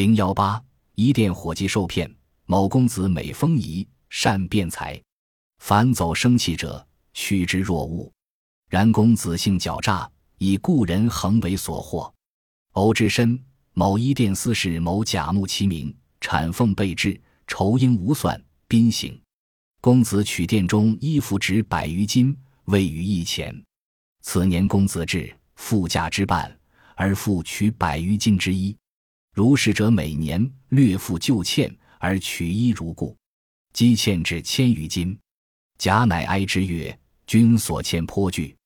[0.00, 0.58] 零幺八，
[0.94, 2.10] 一店伙计受骗，
[2.46, 4.98] 某公子美风仪，善辩才，
[5.58, 8.10] 凡走生气者，趋之若鹜。
[8.70, 12.10] 然公子性狡诈，以故人恒为所惑。
[12.72, 13.38] 偶至深，
[13.74, 19.20] 某一店司事某假冒其名，产奉备至，酬应无算，宾行。
[19.82, 23.54] 公子取店中衣服值百余金，未于一钱。
[24.22, 26.58] 此年公子至，富价之半，
[26.96, 28.74] 而复取百余斤之衣。
[29.32, 33.16] 如是者，每年略付旧欠，而取衣如故，
[33.72, 35.16] 积欠至千余斤。
[35.78, 38.56] 贾乃哀之曰：“君所欠颇巨，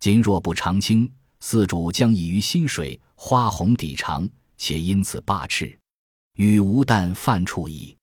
[0.00, 5.78] 今若不偿清，四主将以于薪水花红抵偿，且因此罢斥，
[6.36, 7.96] 与无但犯处矣。”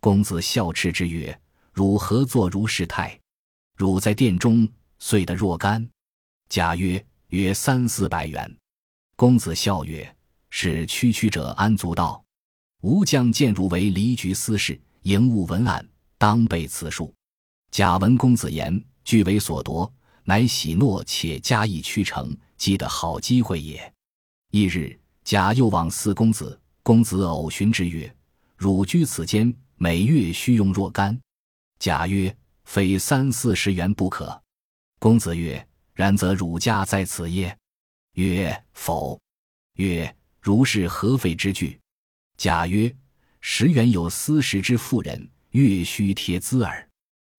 [0.00, 1.40] 公子笑斥之曰
[1.72, 3.18] ：“汝何作如是态？
[3.76, 5.88] 汝在殿中碎得若干？”
[6.50, 8.56] 贾曰：“约三四百元。”
[9.14, 10.14] 公子笑曰
[10.54, 12.22] ：“是区区者安足道？
[12.82, 15.84] 吾将见汝为离局司事，营务文案，
[16.18, 17.12] 当备此数。”
[17.72, 19.90] 贾闻公子言，俱为所夺，
[20.24, 23.92] 乃喜诺，且加以屈成，积得好机会也。
[24.50, 28.14] 翌日，贾又往四公子，公子偶寻之曰
[28.54, 31.18] ：“汝居此间，每月须用若干？”
[31.80, 34.38] 贾曰：“非三四十元不可。”
[35.00, 37.56] 公子曰：然则汝家在此耶？
[38.16, 39.18] 曰否。
[39.76, 41.78] 曰如是何废之具？
[42.36, 42.92] 甲曰：
[43.40, 46.88] 十元有私食之妇人，月须贴资耳。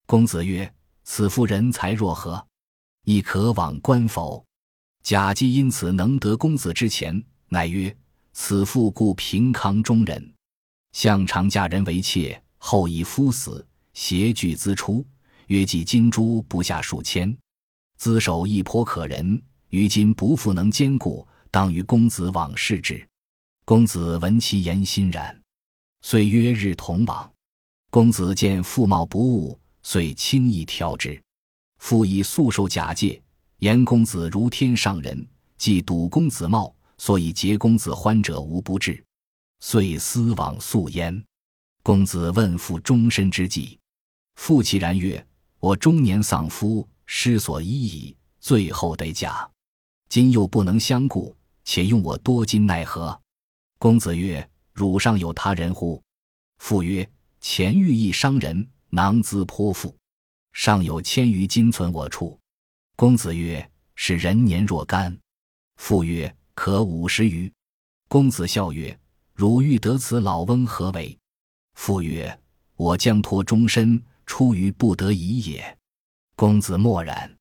[0.06, 0.74] 公子曰：
[1.04, 2.48] 此妇人才若何？
[3.04, 4.46] 亦可往观否？
[5.02, 7.94] 甲既因此能得公子之钱，乃曰：
[8.32, 10.34] 此妇故平康中人，
[10.94, 15.06] 向常嫁人为妾，后以夫死，携具资出，
[15.48, 17.38] 约计金珠不下数千。
[17.98, 23.08] 资守亦颇可人，于今不复能兼顾，当与公子往视之。
[23.64, 25.40] 公子闻其言，欣然，
[26.02, 27.32] 遂约日同往。
[27.92, 31.22] 公子见妇貌不误，遂轻易挑之。
[31.78, 33.22] 妇以素受假借，
[33.60, 35.24] 言公子如天上人，
[35.56, 39.06] 既睹公子貌，所以结公子欢者无不至，
[39.60, 41.24] 遂思往素焉。
[41.84, 43.78] 公子问妇终身之计，
[44.38, 45.24] 妇其然曰
[45.62, 49.48] ：“我中年丧夫。”失所依矣，最后得假。
[50.10, 53.20] 今又不能相顾，且用我多金奈何？
[53.80, 56.02] 公子曰：“汝上有他人乎？”
[56.60, 57.10] 父曰
[57.42, 59.96] ：“前遇一商人，囊资颇富，
[60.54, 62.40] 尚有千余金存我处。”
[62.96, 65.18] 公子曰：“是人年若干？”
[65.78, 67.52] 父曰：“可五十余。”
[68.08, 68.98] 公子笑曰
[69.34, 71.18] ：“汝欲得此老翁何为？”
[71.76, 72.40] 父曰
[72.78, 75.78] ：“我将托终身，出于不得已也。”
[76.38, 77.36] 公子默然，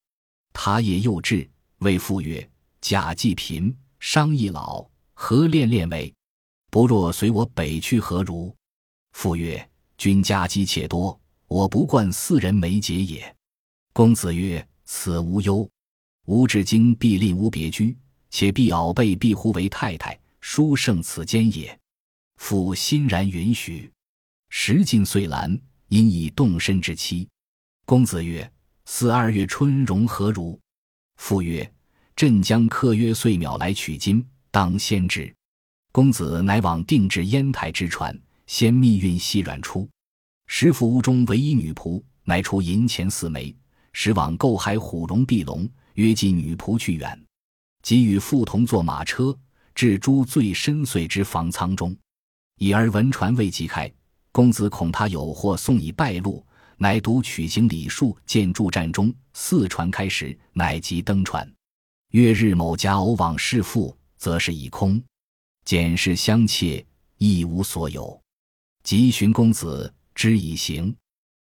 [0.52, 2.50] 他也又至，谓父曰
[2.80, 3.74] ：“假既贫，
[4.04, 6.12] 商亦老，何恋恋为？
[6.72, 8.52] 不若随我北去，何如？”
[9.14, 13.36] 父曰：“君家积且多，我不惯四人没结也。”
[13.94, 15.70] 公子曰：“此无忧，
[16.26, 17.96] 吾至今必令吾别居，
[18.28, 21.78] 且必敖备必呼为太太，殊胜此间也。”
[22.38, 23.88] 父欣然允许。
[24.48, 27.28] 时近岁阑，因以动身之期。
[27.86, 28.52] 公子曰。
[28.84, 30.58] 四二月春荣何如？
[31.14, 31.72] 父曰
[32.16, 35.32] ：“镇江客约岁秒来取金，当先之。”
[35.92, 39.88] 公子乃往定制烟台之船，先密运细软出。
[40.46, 43.54] 师傅屋中唯一女仆，乃出银钱四枚，
[43.92, 47.22] 使往购海虎龙碧龙，约计女仆去远。
[47.82, 49.36] 即与父同坐马车，
[49.74, 51.96] 至诸最深邃之房舱中，
[52.58, 53.92] 已而闻船未及开，
[54.30, 56.44] 公子恐他有祸，送以败露。
[56.78, 61.48] 乃独取行礼数，见助战中，四船开时，乃即登船。
[62.12, 65.02] 月日某家偶往视父，则是已空。
[65.64, 66.84] 简氏相切，
[67.16, 68.20] 一无所有。
[68.82, 70.94] 即寻公子，之以行，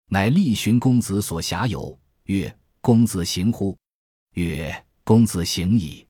[0.08, 1.96] 乃力寻公子所辖有。
[2.24, 3.78] 曰：公子行乎？
[4.32, 6.04] 曰：公子行矣。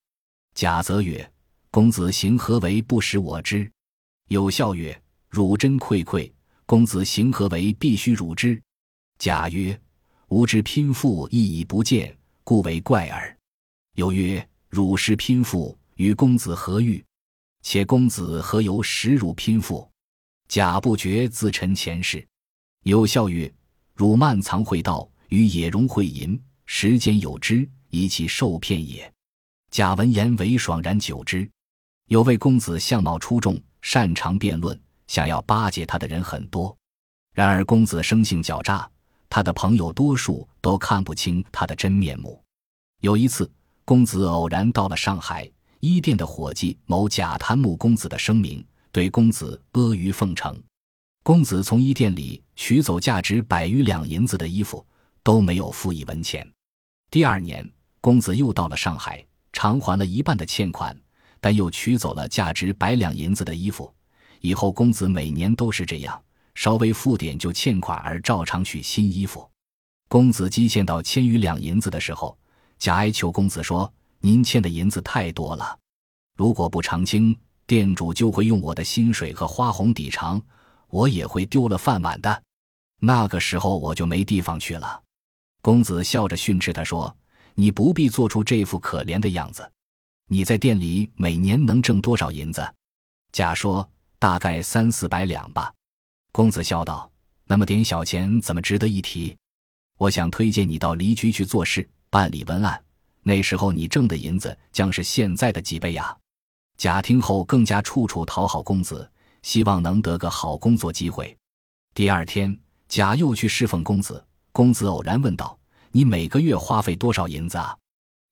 [0.55, 1.31] 贾则曰：
[1.71, 3.71] 公子行何为不使我知？
[4.29, 6.33] 有笑曰：汝真愧愧。
[6.65, 8.59] 公子行何为必须汝知？
[9.19, 9.79] 甲曰
[10.29, 13.36] ：“吾之拼妇亦已不见，故为怪耳。”
[13.97, 17.03] 又曰：“汝师拼妇与公子何欲？
[17.63, 19.91] 且公子何由使汝拼妇？”
[20.49, 22.25] 贾不觉自陈前世。
[22.83, 23.53] 有笑曰
[23.97, 29.11] ：“汝漫藏会道，与野容会淫，时间有之，以其受骗也。”
[29.73, 31.51] 贾闻言为爽然久之。
[32.09, 36.77] 有位公子相貌出众，擅长辩论，想要巴结他的人很多。
[37.33, 38.89] 然而公子生性狡诈。
[39.29, 42.41] 他的朋友多数都看不清他的真面目。
[43.01, 43.51] 有一次，
[43.87, 45.49] 公子偶然到了上海，
[45.79, 50.61] 一店的伙计某假贪慕公子的声名，对公子阿谀奉承。
[51.23, 54.85] 公子从衣店里取走价值百余两银子的衣服，
[55.23, 56.45] 都没有付一文钱。
[57.13, 57.65] 第二年，
[58.01, 61.01] 公子又到了上海，偿还了一半的欠款，
[61.41, 63.95] 但又取走了价值百两银子的衣服。
[64.41, 66.21] 以后，公子每年都是这样，
[66.57, 69.49] 稍微付点就欠款，而照常取新衣服。
[70.09, 72.37] 公子积欠到千余两银子的时候，
[72.79, 75.79] 贾哀求公子说：“您欠的银子太多了，
[76.37, 77.37] 如果不偿清，
[77.67, 80.41] 店主就会用我的薪水和花红抵偿，
[80.89, 82.43] 我也会丢了饭碗的。
[83.01, 85.03] 那个时候我就没地方去了。”
[85.63, 87.15] 公子笑着训斥他说
[87.55, 89.69] ：“你不必做出这副可怜的样子。
[90.29, 92.75] 你在店里每年能挣多少银子？”
[93.33, 93.89] 贾说
[94.19, 95.73] ：“大概三四百两吧。”
[96.33, 97.11] 公子笑道
[97.47, 99.37] ：“那么点小钱怎么值得一提？”
[99.99, 102.83] 我想推荐你到离居去做事，办理文案。
[103.23, 106.17] 那时候你挣的银子将是现在的几倍呀！
[106.79, 109.07] 贾听后更加处处讨好公子，
[109.43, 111.37] 希望能得个好工作机会。
[111.93, 112.59] 第二天，
[112.89, 114.25] 贾又去侍奉公子。
[114.51, 115.59] 公子偶然问道
[115.93, 117.77] ：“你每个月花费多少银子啊？”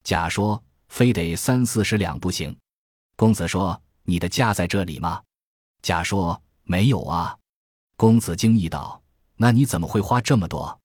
[0.03, 2.57] 贾说：“非得三四十两不行。”
[3.17, 5.21] 公子说：“你的家在这里吗？”
[5.85, 7.37] 贾说：“没有啊。”
[7.99, 9.03] 公子惊异道
[9.37, 10.81] ：“那你怎么会花这么多？”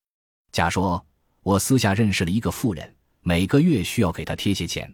[0.51, 1.05] 贾说
[1.41, 4.93] ：“我私下认识了一个妇人，每个月需要给她贴些钱。”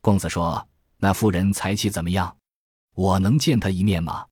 [0.00, 0.66] 公子说
[0.98, 2.36] ：“那妇人财气怎么样？
[2.94, 4.24] 我能见她一面吗？”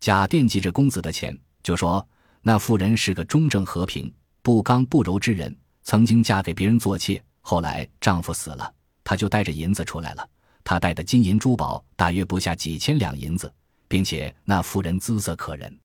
[0.00, 2.06] 贾惦记着公子的钱，就说
[2.40, 8.72] ：“那妇人是个忠正和平、不刚不柔之人，曾经嫁给别人做妾，后来丈夫死了，
[9.04, 10.26] 她就带着银子出来了。
[10.64, 13.52] 她带的金银珠宝大约不下几千两银子，
[13.88, 15.78] 并且那妇人姿色可人。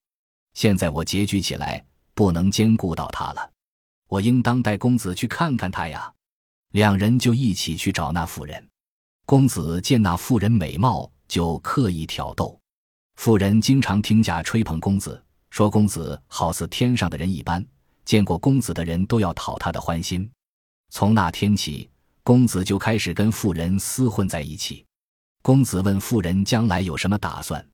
[0.54, 1.84] 现在我拮据起来，
[2.14, 3.52] 不能兼顾到她了。”
[4.08, 6.12] 我应当带公子去看看他呀，
[6.72, 8.70] 两人就一起去找那妇人。
[9.26, 12.60] 公子见那妇人美貌，就刻意挑逗。
[13.16, 17.66] 妇人经常听贾吹捧公子，说公子好似天上的人一般，
[18.04, 20.30] 见过公子的人都要讨他的欢心。
[20.92, 21.90] 从那天起，
[22.24, 24.86] 公子就开始跟妇人厮混在一起。
[25.42, 27.66] 公子问妇人将来有什么打算，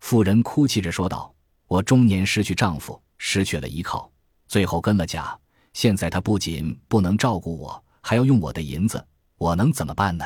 [0.00, 1.32] 妇人哭泣着说道
[1.68, 4.10] ：“我中年失去丈夫，失去了依靠，
[4.48, 5.38] 最后跟了贾。”
[5.78, 10.24] 现在他不仅不能照顾我，还要用我的银子，我能怎么办呢？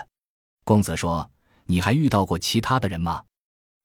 [0.65, 1.31] 公子说
[1.69, 3.23] ：“你还遇到过其他的人吗？”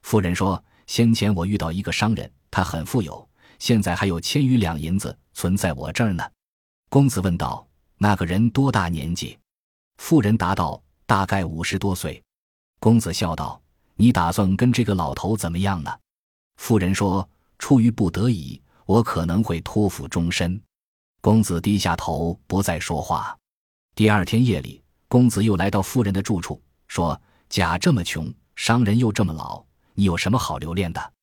[0.01, 3.29] 妇人说：“先前我遇到一个商人，他很富有，
[3.59, 6.23] 现在还有千余两银子存在我这儿呢。”
[6.87, 7.67] 公子问道
[7.99, 9.37] ：“那个人多大年纪？”
[9.99, 12.23] 妇人答道：“大概五十多岁。”
[12.79, 13.61] 公子笑道
[13.95, 15.93] ：“你打算跟这个老头怎么样呢？”
[16.55, 17.29] 妇人说
[17.59, 20.57] ：“出于不得已，我可能会托付终身。”
[21.27, 23.37] 公子低下头，不再说话。
[23.95, 27.21] 第二天夜里，公子又来到夫人的住处，说
[27.51, 29.61] ：“甲这么穷，商人又这么老，
[29.93, 31.13] 你有什么好留恋的？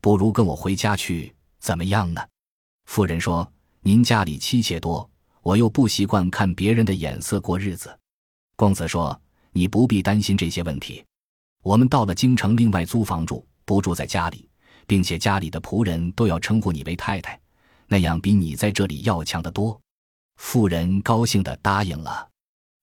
[0.00, 2.24] 不如跟我回家去，怎么样呢？”
[2.86, 3.52] 夫人说
[3.82, 5.10] ：“您家里妻妾多，
[5.42, 7.98] 我又不习惯看别人的眼色过日子。”
[8.54, 9.20] 公子说
[9.50, 11.04] ：“你不必担心这些问题。
[11.64, 14.48] 我们到了京城，另外租房住，不住在家里，
[14.86, 17.36] 并且家里的仆人都要称呼你为太太。”
[17.88, 19.80] 那样比你在这里要强得多。
[20.36, 22.28] 妇人高兴地答应了。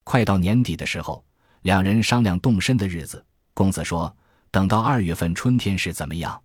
[0.03, 1.23] 快到年底的时候，
[1.61, 3.23] 两人商量动身的日子。
[3.53, 4.13] 公子说
[4.51, 6.39] ：“等到二月份春天时怎么样？”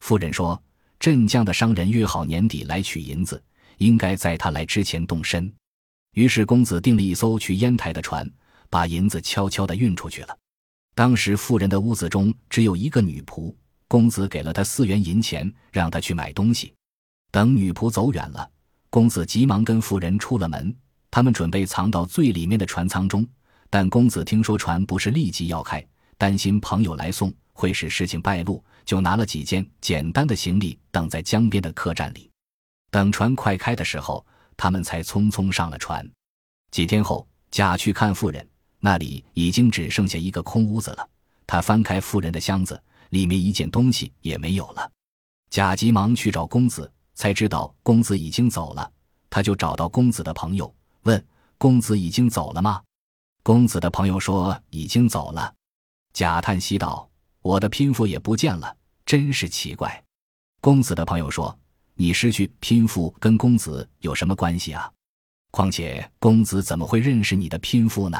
[0.00, 0.62] 妇人说
[1.00, 3.42] ：“镇江的商人约好年底来取银子，
[3.78, 5.52] 应该在他来之前动身。”
[6.14, 8.30] 于是公子订了一艘去烟台的船，
[8.70, 10.38] 把银子悄悄地运出去了。
[10.94, 13.52] 当时妇人的屋子中只有一个女仆，
[13.88, 16.72] 公子给了她四元银钱，让她去买东西。
[17.34, 18.48] 等女仆走远了，
[18.90, 20.72] 公子急忙跟妇人出了门。
[21.10, 23.26] 他们准备藏到最里面的船舱中，
[23.68, 25.84] 但公子听说船不是立即要开，
[26.16, 32.30] 担心朋友来送会使事情败露，就拿了几件简单的行李等在江边的客栈里。
[32.92, 34.24] 等船快开的时候，
[34.56, 36.08] 他们才匆匆上了船。
[36.70, 38.48] 几天后，贾去看妇人，
[38.78, 41.08] 那里已经只剩下一个空屋子了。
[41.48, 44.88] 他翻开妇人的箱子，里面一件东西也没有了。
[45.50, 46.88] 贾急忙去找公子。
[47.14, 48.90] 才知道公子已经走了，
[49.30, 51.24] 他就找到公子的朋友，问
[51.58, 52.82] 公子已经走了吗？
[53.42, 55.54] 公子的朋友说已经走了。
[56.12, 57.08] 贾叹息道
[57.42, 60.02] ：“我的拼妇也不见了，真是奇怪。”
[60.60, 61.56] 公子的朋友说
[61.94, 64.90] ：“你失去拼妇跟公子有什么关系啊？
[65.50, 68.18] 况且公子怎么会认识你的拼妇呢？”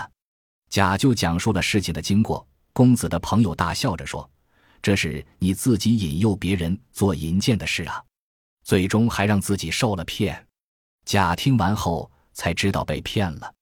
[0.70, 2.46] 贾就讲述了事情的经过。
[2.72, 4.28] 公子的朋友大笑着说
[4.82, 8.02] ：“这是你自己引诱别人做淫贱的事啊！”
[8.64, 10.46] 最终还让自己受了骗，
[11.04, 13.54] 甲听完后才知道被骗了。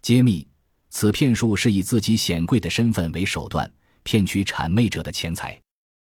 [0.00, 0.46] 揭秘：
[0.90, 3.70] 此骗术是以自己显贵的身份为手段，
[4.04, 5.60] 骗取谄媚者的钱财。